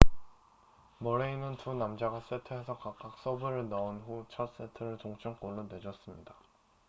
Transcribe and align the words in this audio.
머레이는 0.97 1.57
두 1.57 1.75
남자가 1.75 2.21
세트에서 2.23 2.79
각각 2.79 3.19
서브를 3.19 3.69
넣은 3.69 3.99
후 4.01 4.25
첫 4.31 4.51
세트를 4.57 4.97
동점골로 4.97 5.65
내줬습니다 5.73 6.33